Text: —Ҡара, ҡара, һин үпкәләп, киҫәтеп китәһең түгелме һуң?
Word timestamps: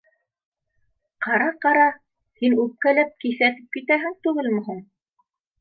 —Ҡара, 1.25 1.49
ҡара, 1.65 1.83
һин 2.41 2.57
үпкәләп, 2.65 3.13
киҫәтеп 3.25 3.63
китәһең 3.79 4.17
түгелме 4.29 4.67
һуң? 4.73 4.85